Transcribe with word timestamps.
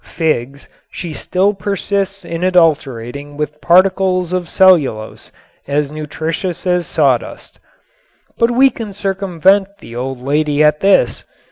Figs 0.03 0.67
she 0.89 1.13
still 1.13 1.53
persists 1.53 2.25
in 2.25 2.43
adulterating 2.43 3.37
with 3.37 3.61
particles 3.61 4.33
of 4.33 4.49
cellulose 4.49 5.31
as 5.67 5.91
nutritious 5.91 6.65
as 6.65 6.87
sawdust. 6.87 7.59
But 8.39 8.49
we 8.49 8.71
can 8.71 8.93
circumvent 8.93 9.67
the 9.79 9.95
old 9.95 10.19
lady 10.19 10.63
at 10.63 10.79
this. 10.79 11.23